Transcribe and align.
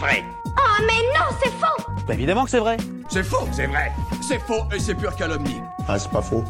vrai. 0.00 0.24
Oh 0.46 0.82
mais 0.86 1.02
non, 1.14 1.26
c'est 1.42 1.50
faux 1.50 1.92
Bah 2.08 2.14
évidemment 2.14 2.44
que 2.44 2.50
c'est 2.50 2.58
vrai. 2.58 2.78
C'est 3.10 3.22
faux, 3.22 3.46
c'est 3.52 3.66
vrai. 3.66 3.92
C'est 4.26 4.38
faux 4.38 4.64
et 4.74 4.80
c'est 4.80 4.94
pure 4.94 5.14
calomnie. 5.14 5.60
Ah, 5.86 5.98
c'est 5.98 6.10
pas 6.10 6.22
faux. 6.22 6.42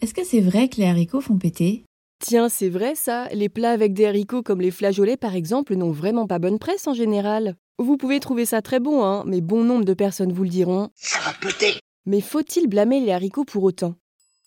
Est-ce 0.00 0.12
que 0.14 0.24
c'est 0.24 0.40
vrai 0.40 0.68
que 0.68 0.76
les 0.76 0.86
haricots 0.86 1.20
font 1.20 1.38
péter? 1.38 1.84
Tiens, 2.20 2.48
c'est 2.48 2.68
vrai 2.68 2.94
ça. 2.94 3.28
Les 3.32 3.48
plats 3.48 3.70
avec 3.70 3.94
des 3.94 4.06
haricots 4.06 4.42
comme 4.42 4.60
les 4.60 4.70
flageolets 4.70 5.16
par 5.16 5.34
exemple 5.34 5.74
n'ont 5.76 5.92
vraiment 5.92 6.26
pas 6.26 6.38
bonne 6.38 6.58
presse 6.58 6.86
en 6.86 6.94
général. 6.94 7.56
Vous 7.78 7.96
pouvez 7.96 8.20
trouver 8.20 8.44
ça 8.44 8.60
très 8.60 8.80
bon, 8.80 9.04
hein, 9.04 9.24
mais 9.26 9.40
bon 9.40 9.64
nombre 9.64 9.84
de 9.84 9.94
personnes 9.94 10.32
vous 10.32 10.42
le 10.42 10.48
diront. 10.50 10.90
Ça 10.94 11.18
va 11.24 11.32
péter. 11.40 11.78
Mais 12.06 12.20
faut-il 12.20 12.68
blâmer 12.68 13.00
les 13.00 13.12
haricots 13.12 13.44
pour 13.44 13.62
autant? 13.64 13.94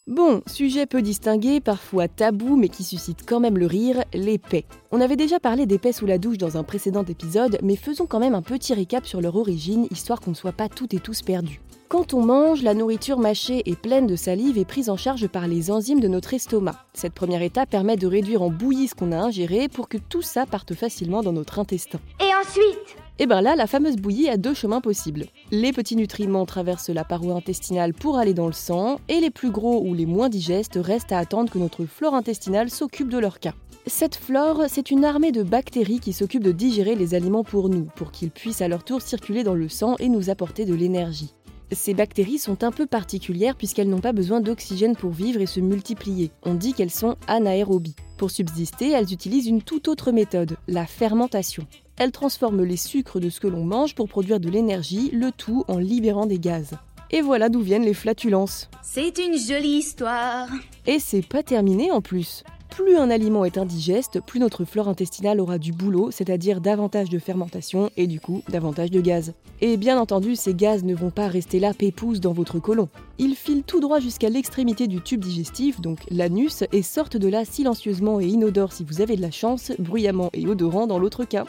Bon, 0.08 0.42
sujet 0.48 0.88
peu 0.88 1.04
distingué, 1.04 1.62
parfois 1.62 2.08
tabou, 2.08 2.58
mais 2.58 2.70
qui 2.70 2.84
suscite 2.84 3.20
quand 3.26 3.40
même 3.40 3.58
le 3.58 3.68
rire, 3.68 4.04
les 4.14 4.40
paix. 4.40 4.66
On 4.92 5.00
avait 5.00 5.16
déjà 5.16 5.40
parlé 5.40 5.68
des 5.68 5.78
paix 5.78 5.94
sous 5.94 6.08
la 6.08 6.18
douche 6.18 6.40
dans 6.40 6.58
un 6.58 6.64
précédent 6.64 7.06
épisode, 7.06 7.60
mais 7.62 7.76
faisons 7.76 8.08
quand 8.08 8.20
même 8.20 8.34
un 8.34 8.42
petit 8.42 8.74
récap 8.74 9.06
sur 9.06 9.22
leur 9.22 9.36
origine, 9.36 9.88
histoire 9.92 10.20
qu'on 10.20 10.32
ne 10.32 10.36
soit 10.36 10.54
pas 10.54 10.70
toutes 10.70 10.96
et 10.96 11.00
tous 11.00 11.22
perdus. 11.22 11.62
Quand 11.88 12.14
on 12.14 12.26
mange, 12.26 12.64
la 12.64 12.74
nourriture 12.74 13.20
mâchée 13.20 13.62
et 13.66 13.76
pleine 13.76 14.08
de 14.08 14.16
salive 14.16 14.58
est 14.58 14.66
prise 14.66 14.90
en 14.90 14.98
charge 14.98 15.28
par 15.28 15.48
les 15.48 15.70
enzymes 15.70 16.00
de 16.00 16.08
notre 16.08 16.34
estomac. 16.34 16.84
Cette 16.94 17.14
première 17.14 17.42
étape 17.42 17.70
permet 17.70 17.96
de 17.96 18.08
réduire 18.08 18.42
en 18.42 18.50
bouillie 18.50 18.88
ce 18.88 18.96
qu'on 18.96 19.12
a 19.12 19.18
ingéré 19.18 19.68
pour 19.70 19.88
que 19.88 19.98
tout 19.98 20.24
ça 20.24 20.46
parte 20.46 20.74
facilement 20.74 21.22
dans 21.22 21.34
notre 21.34 21.60
intestin. 21.60 22.00
Et 22.20 22.32
ensuite 22.42 22.98
Et 23.20 23.28
bien 23.28 23.42
là, 23.42 23.56
la 23.56 23.68
fameuse 23.68 23.98
bouillie 23.98 24.30
a 24.30 24.38
deux 24.38 24.54
chemins 24.54 24.82
possibles. 24.82 25.26
Les 25.52 25.72
petits 25.72 25.96
nutriments 25.96 26.46
traversent 26.46 26.90
la 26.90 27.04
paroi 27.04 27.36
intestinale 27.36 27.94
pour 27.94 28.18
aller 28.18 28.34
dans 28.34 28.48
le 28.48 28.54
sang, 28.54 29.00
et 29.10 29.20
les 29.20 29.30
plus 29.30 29.52
gros 29.52 29.82
ou 29.86 29.94
les 29.94 30.06
moins 30.06 30.30
digestes 30.30 30.80
restent 30.82 31.12
à 31.12 31.20
attendre 31.20 31.52
que 31.52 31.60
notre 31.60 31.86
flore 31.86 32.16
intestinale 32.16 32.70
s'occupe 32.70 33.10
de 33.10 33.20
leur 33.20 33.40
cas. 33.40 33.54
Cette 33.88 34.16
flore, 34.16 34.64
c'est 34.68 34.92
une 34.92 35.06
armée 35.06 35.32
de 35.32 35.44
bactéries 35.44 36.00
qui 36.00 36.14
s'occupent 36.14 36.44
de 36.44 36.52
digérer 36.52 36.96
les 36.96 37.16
aliments 37.16 37.44
pour 37.44 37.70
nous, 37.70 37.86
pour 37.96 38.12
qu'ils 38.12 38.32
puissent 38.32 38.62
à 38.62 38.68
leur 38.68 38.84
tour 38.84 39.02
circuler 39.02 39.44
dans 39.44 39.56
le 39.56 39.70
sang 39.70 39.96
et 40.00 40.08
nous 40.08 40.30
apporter 40.30 40.66
de 40.66 40.76
l'énergie. 40.76 41.34
Ces 41.72 41.94
bactéries 41.94 42.38
sont 42.38 42.64
un 42.64 42.72
peu 42.72 42.86
particulières 42.86 43.56
puisqu'elles 43.56 43.90
n'ont 43.90 44.02
pas 44.02 44.12
besoin 44.12 44.42
d'oxygène 44.42 44.96
pour 44.96 45.12
vivre 45.12 45.42
et 45.42 45.46
se 45.46 45.62
multiplier. 45.62 46.32
On 46.44 46.54
dit 46.54 46.74
qu'elles 46.74 46.92
sont 46.92 47.16
anaérobies. 47.28 47.96
Pour 48.18 48.30
subsister, 48.30 48.92
elles 48.92 49.14
utilisent 49.14 49.48
une 49.48 49.62
toute 49.62 49.88
autre 49.88 50.12
méthode, 50.12 50.58
la 50.68 50.86
fermentation. 50.86 51.66
Elles 51.98 52.12
transforment 52.12 52.64
les 52.64 52.78
sucres 52.78 53.20
de 53.20 53.30
ce 53.30 53.40
que 53.40 53.48
l'on 53.48 53.64
mange 53.64 53.96
pour 53.96 54.08
produire 54.08 54.40
de 54.40 54.50
l'énergie, 54.50 55.10
le 55.12 55.32
tout 55.32 55.64
en 55.68 55.78
libérant 55.78 56.26
des 56.26 56.40
gaz. 56.40 56.72
Et 57.12 57.22
voilà 57.22 57.50
d'où 57.50 57.62
viennent 57.62 57.84
les 57.84 57.94
flatulences. 57.94 58.70
C'est 58.82 59.18
une 59.18 59.38
jolie 59.38 59.80
histoire. 59.80 60.48
Et 60.86 61.00
c'est 61.00 61.28
pas 61.28 61.44
terminé 61.44 61.92
en 61.92 62.02
plus. 62.02 62.44
Plus 62.72 62.96
un 62.96 63.10
aliment 63.10 63.44
est 63.44 63.58
indigeste, 63.58 64.22
plus 64.26 64.40
notre 64.40 64.64
flore 64.64 64.88
intestinale 64.88 65.42
aura 65.42 65.58
du 65.58 65.74
boulot, 65.74 66.10
c'est-à-dire 66.10 66.62
davantage 66.62 67.10
de 67.10 67.20
fermentation 67.20 67.92
et 67.98 68.08
du 68.08 68.22
coup 68.22 68.44
davantage 68.48 68.92
de 68.92 69.02
gaz. 69.02 69.34
Et 69.60 69.76
bien 69.76 70.00
entendu, 70.00 70.38
ces 70.38 70.54
gaz 70.54 70.86
ne 70.86 70.96
vont 70.96 71.10
pas 71.10 71.28
rester 71.28 71.60
là 71.60 71.74
pépouses 71.74 72.22
dans 72.22 72.32
votre 72.32 72.60
côlon. 72.60 72.88
Ils 73.20 73.36
filent 73.36 73.64
tout 73.64 73.82
droit 73.82 74.00
jusqu'à 74.00 74.30
l'extrémité 74.30 74.88
du 74.88 75.02
tube 75.02 75.20
digestif, 75.20 75.82
donc 75.82 76.00
l'anus, 76.10 76.64
et 76.72 76.82
sortent 76.82 77.18
de 77.18 77.28
là 77.28 77.44
silencieusement 77.44 78.22
et 78.22 78.28
inodore 78.28 78.72
si 78.72 78.86
vous 78.86 79.02
avez 79.02 79.18
de 79.18 79.22
la 79.22 79.32
chance, 79.32 79.74
bruyamment 79.78 80.30
et 80.32 80.48
odorant 80.48 80.88
dans 80.88 80.98
l'autre 80.98 81.26
cas. 81.26 81.46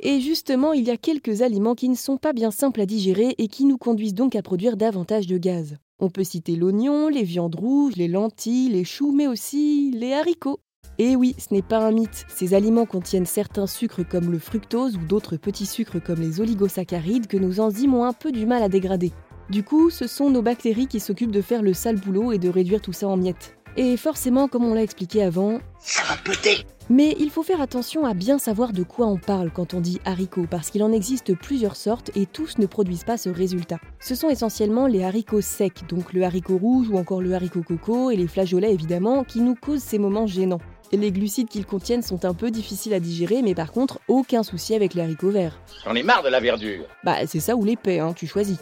Et 0.00 0.20
justement, 0.20 0.72
il 0.72 0.84
y 0.84 0.90
a 0.90 0.96
quelques 0.96 1.42
aliments 1.42 1.74
qui 1.74 1.88
ne 1.88 1.94
sont 1.94 2.18
pas 2.18 2.32
bien 2.32 2.50
simples 2.50 2.80
à 2.80 2.86
digérer 2.86 3.34
et 3.38 3.48
qui 3.48 3.64
nous 3.64 3.78
conduisent 3.78 4.14
donc 4.14 4.36
à 4.36 4.42
produire 4.42 4.76
davantage 4.76 5.26
de 5.26 5.38
gaz. 5.38 5.76
On 5.98 6.10
peut 6.10 6.24
citer 6.24 6.56
l'oignon, 6.56 7.08
les 7.08 7.22
viandes 7.22 7.54
rouges, 7.54 7.96
les 7.96 8.08
lentilles, 8.08 8.68
les 8.68 8.84
choux, 8.84 9.12
mais 9.12 9.26
aussi 9.26 9.92
les 9.92 10.12
haricots. 10.12 10.60
Et 10.98 11.16
oui, 11.16 11.34
ce 11.38 11.52
n'est 11.52 11.62
pas 11.62 11.78
un 11.78 11.90
mythe, 11.90 12.24
ces 12.28 12.54
aliments 12.54 12.86
contiennent 12.86 13.26
certains 13.26 13.66
sucres 13.66 14.06
comme 14.08 14.30
le 14.30 14.38
fructose 14.38 14.96
ou 14.96 15.04
d'autres 15.06 15.36
petits 15.36 15.66
sucres 15.66 16.02
comme 16.02 16.20
les 16.20 16.40
oligosaccharides 16.40 17.26
que 17.26 17.36
nos 17.36 17.58
enzymes 17.58 17.94
ont 17.94 18.04
un 18.04 18.12
peu 18.12 18.30
du 18.30 18.46
mal 18.46 18.62
à 18.62 18.68
dégrader. 18.68 19.12
Du 19.50 19.64
coup, 19.64 19.90
ce 19.90 20.06
sont 20.06 20.30
nos 20.30 20.42
bactéries 20.42 20.86
qui 20.86 21.00
s'occupent 21.00 21.32
de 21.32 21.42
faire 21.42 21.62
le 21.62 21.74
sale 21.74 21.96
boulot 21.96 22.32
et 22.32 22.38
de 22.38 22.48
réduire 22.48 22.80
tout 22.80 22.92
ça 22.92 23.08
en 23.08 23.16
miettes. 23.16 23.56
Et 23.76 23.96
forcément, 23.96 24.48
comme 24.48 24.64
on 24.64 24.74
l'a 24.74 24.82
expliqué 24.82 25.22
avant, 25.22 25.58
Ça 25.80 26.02
va 26.08 26.16
péter. 26.16 26.64
mais 26.88 27.16
il 27.18 27.30
faut 27.30 27.42
faire 27.42 27.60
attention 27.60 28.04
à 28.06 28.14
bien 28.14 28.38
savoir 28.38 28.72
de 28.72 28.82
quoi 28.84 29.06
on 29.06 29.16
parle 29.16 29.50
quand 29.50 29.74
on 29.74 29.80
dit 29.80 30.00
haricots, 30.04 30.46
parce 30.48 30.70
qu'il 30.70 30.82
en 30.84 30.92
existe 30.92 31.34
plusieurs 31.36 31.74
sortes 31.76 32.10
et 32.14 32.26
tous 32.26 32.58
ne 32.58 32.66
produisent 32.66 33.04
pas 33.04 33.16
ce 33.16 33.28
résultat. 33.30 33.78
Ce 34.00 34.14
sont 34.14 34.28
essentiellement 34.30 34.86
les 34.86 35.02
haricots 35.02 35.40
secs, 35.40 35.86
donc 35.88 36.12
le 36.12 36.22
haricot 36.22 36.56
rouge 36.56 36.88
ou 36.88 36.96
encore 36.98 37.20
le 37.20 37.34
haricot 37.34 37.62
coco 37.62 38.10
et 38.10 38.16
les 38.16 38.28
flageolets 38.28 38.72
évidemment, 38.72 39.24
qui 39.24 39.40
nous 39.40 39.56
causent 39.56 39.82
ces 39.82 39.98
moments 39.98 40.26
gênants. 40.28 40.60
Les 40.92 41.10
glucides 41.10 41.48
qu'ils 41.48 41.66
contiennent 41.66 42.02
sont 42.02 42.24
un 42.24 42.34
peu 42.34 42.52
difficiles 42.52 42.94
à 42.94 43.00
digérer, 43.00 43.42
mais 43.42 43.54
par 43.56 43.72
contre, 43.72 43.98
aucun 44.06 44.44
souci 44.44 44.76
avec 44.76 44.94
les 44.94 45.02
haricots 45.02 45.30
verts. 45.30 45.58
J'en 45.84 45.94
ai 45.96 46.04
marre 46.04 46.22
de 46.22 46.28
la 46.28 46.38
verdure. 46.38 46.84
Bah, 47.02 47.26
c'est 47.26 47.40
ça 47.40 47.56
ou 47.56 47.64
l'épais, 47.64 47.98
hein, 47.98 48.12
tu 48.14 48.28
choisis. 48.28 48.58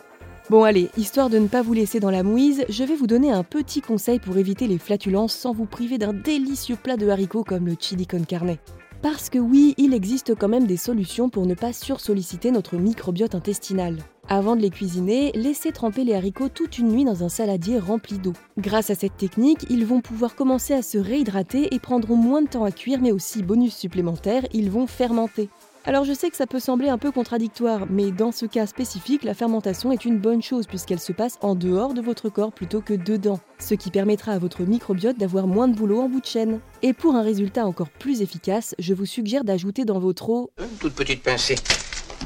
Bon 0.53 0.65
allez, 0.65 0.91
histoire 0.99 1.31
de 1.31 1.39
ne 1.39 1.49
pas 1.49 1.63
vous 1.63 1.73
laisser 1.73 1.99
dans 1.99 2.11
la 2.11 2.23
mouise, 2.23 2.67
je 2.69 2.85
vais 2.85 2.95
vous 2.95 3.07
donner 3.07 3.31
un 3.33 3.43
petit 3.43 3.81
conseil 3.81 4.19
pour 4.19 4.37
éviter 4.37 4.67
les 4.67 4.77
flatulences 4.77 5.33
sans 5.33 5.53
vous 5.53 5.65
priver 5.65 5.97
d'un 5.97 6.13
délicieux 6.13 6.77
plat 6.77 6.99
de 6.99 7.09
haricots 7.09 7.43
comme 7.43 7.65
le 7.65 7.75
chili 7.81 8.07
con 8.07 8.23
carne. 8.29 8.59
Parce 9.01 9.31
que 9.31 9.39
oui, 9.39 9.73
il 9.79 9.95
existe 9.95 10.35
quand 10.35 10.51
même 10.51 10.67
des 10.67 10.77
solutions 10.77 11.31
pour 11.31 11.47
ne 11.47 11.55
pas 11.55 11.73
sursolliciter 11.73 12.51
notre 12.51 12.77
microbiote 12.77 13.35
intestinal. 13.35 13.97
Avant 14.29 14.55
de 14.55 14.61
les 14.61 14.69
cuisiner, 14.69 15.33
laissez 15.35 15.73
tremper 15.73 16.05
les 16.05 16.15
haricots 16.15 16.51
toute 16.51 16.77
une 16.77 16.89
nuit 16.89 17.07
dans 17.07 17.25
un 17.25 17.31
saladier 17.31 17.79
rempli 17.79 18.19
d'eau. 18.19 18.35
Grâce 18.59 18.91
à 18.91 18.95
cette 18.95 19.17
technique, 19.17 19.65
ils 19.71 19.87
vont 19.87 20.03
pouvoir 20.03 20.35
commencer 20.35 20.75
à 20.75 20.83
se 20.83 20.99
réhydrater 20.99 21.75
et 21.75 21.79
prendront 21.79 22.17
moins 22.17 22.43
de 22.43 22.49
temps 22.49 22.65
à 22.65 22.73
cuire, 22.73 23.01
mais 23.01 23.13
aussi 23.13 23.43
bonus 23.43 23.75
supplémentaire, 23.75 24.43
ils 24.53 24.71
vont 24.71 24.87
fermenter. 24.87 25.49
Alors 25.85 26.05
je 26.05 26.13
sais 26.13 26.31
que 26.31 26.37
ça 26.37 26.47
peut 26.47 26.61
sembler 26.61 26.89
un 26.89 26.99
peu 26.99 27.11
contradictoire, 27.11 27.87
mais 27.91 28.13
dans 28.13 28.31
ce 28.31 28.47
cas 28.47 28.67
spécifique, 28.67 29.25
la 29.25 29.35
fermentation 29.35 29.91
est 29.91 30.05
une 30.05 30.19
bonne 30.19 30.41
chose 30.41 30.69
puisqu'elle 30.69 31.01
se 31.01 31.13
passe 31.13 31.39
en 31.41 31.57
dehors 31.57 31.93
de 31.93 32.01
votre 32.01 32.29
corps 32.29 32.53
plutôt 32.53 32.81
que 32.81 32.95
dedans, 32.95 33.41
ce 33.59 33.75
qui 33.75 33.91
permettra 33.91 34.31
à 34.33 34.39
votre 34.39 34.63
microbiote 34.63 35.19
d'avoir 35.19 35.49
moins 35.49 35.67
de 35.67 35.75
boulot 35.75 36.01
en 36.03 36.09
bout 36.09 36.21
de 36.21 36.27
chaîne. 36.27 36.61
Et 36.83 36.93
pour 36.93 37.17
un 37.17 37.23
résultat 37.23 37.67
encore 37.67 37.91
plus 37.91 38.23
efficace, 38.23 38.77
je 38.79 38.95
vous 38.95 39.07
suggère 39.07 39.43
d'ajouter 39.43 39.85
dans 39.85 39.99
votre 39.99 40.31
eau, 40.31 40.51
Une 40.61 40.79
toute 40.79 40.95
petite 40.95 41.25
pincée 41.25 41.57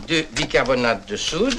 de 0.06 0.22
bicarbonate 0.36 1.08
de 1.08 1.16
soude. 1.16 1.56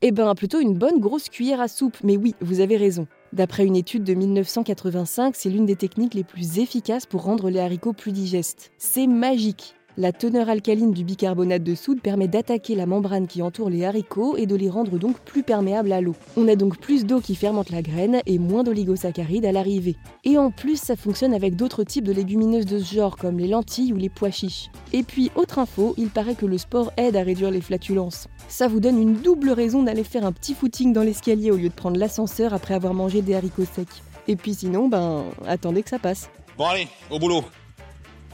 eh 0.00 0.12
ben 0.12 0.34
plutôt 0.34 0.60
une 0.60 0.78
bonne 0.78 0.98
grosse 0.98 1.28
cuillère 1.28 1.60
à 1.60 1.68
soupe, 1.68 1.98
mais 2.02 2.16
oui, 2.16 2.34
vous 2.40 2.60
avez 2.60 2.78
raison. 2.78 3.06
D'après 3.34 3.66
une 3.66 3.76
étude 3.76 4.04
de 4.04 4.14
1985, 4.14 5.34
c'est 5.36 5.50
l'une 5.50 5.66
des 5.66 5.76
techniques 5.76 6.14
les 6.14 6.24
plus 6.24 6.58
efficaces 6.58 7.04
pour 7.04 7.22
rendre 7.22 7.50
les 7.50 7.58
haricots 7.60 7.92
plus 7.92 8.12
digestes. 8.12 8.72
C'est 8.78 9.06
magique 9.06 9.74
la 9.96 10.12
teneur 10.12 10.48
alcaline 10.48 10.92
du 10.92 11.04
bicarbonate 11.04 11.62
de 11.62 11.74
soude 11.74 12.00
permet 12.00 12.26
d'attaquer 12.26 12.74
la 12.74 12.86
membrane 12.86 13.28
qui 13.28 13.42
entoure 13.42 13.70
les 13.70 13.84
haricots 13.84 14.36
et 14.36 14.46
de 14.46 14.56
les 14.56 14.68
rendre 14.68 14.98
donc 14.98 15.18
plus 15.20 15.44
perméables 15.44 15.92
à 15.92 16.00
l'eau. 16.00 16.16
On 16.36 16.48
a 16.48 16.56
donc 16.56 16.78
plus 16.78 17.04
d'eau 17.04 17.20
qui 17.20 17.36
fermente 17.36 17.70
la 17.70 17.80
graine 17.80 18.20
et 18.26 18.38
moins 18.38 18.64
d'oligosaccharides 18.64 19.46
à 19.46 19.52
l'arrivée. 19.52 19.96
Et 20.24 20.36
en 20.36 20.50
plus, 20.50 20.80
ça 20.80 20.96
fonctionne 20.96 21.32
avec 21.32 21.54
d'autres 21.54 21.84
types 21.84 22.04
de 22.04 22.12
légumineuses 22.12 22.66
de 22.66 22.80
ce 22.80 22.94
genre, 22.94 23.16
comme 23.16 23.38
les 23.38 23.46
lentilles 23.46 23.92
ou 23.92 23.96
les 23.96 24.08
pois 24.08 24.32
chiches. 24.32 24.70
Et 24.92 25.04
puis, 25.04 25.30
autre 25.36 25.60
info, 25.60 25.94
il 25.96 26.08
paraît 26.08 26.34
que 26.34 26.46
le 26.46 26.58
sport 26.58 26.92
aide 26.96 27.14
à 27.14 27.22
réduire 27.22 27.52
les 27.52 27.60
flatulences. 27.60 28.26
Ça 28.48 28.66
vous 28.66 28.80
donne 28.80 29.00
une 29.00 29.14
double 29.14 29.50
raison 29.50 29.84
d'aller 29.84 30.04
faire 30.04 30.26
un 30.26 30.32
petit 30.32 30.54
footing 30.54 30.92
dans 30.92 31.02
l'escalier 31.02 31.52
au 31.52 31.56
lieu 31.56 31.68
de 31.68 31.74
prendre 31.74 31.98
l'ascenseur 31.98 32.52
après 32.52 32.74
avoir 32.74 32.94
mangé 32.94 33.22
des 33.22 33.34
haricots 33.34 33.64
secs. 33.64 33.86
Et 34.26 34.36
puis 34.36 34.54
sinon, 34.54 34.88
ben, 34.88 35.24
attendez 35.46 35.82
que 35.82 35.90
ça 35.90 35.98
passe. 35.98 36.30
Bon 36.58 36.66
allez, 36.66 36.88
au 37.10 37.18
boulot. 37.18 37.44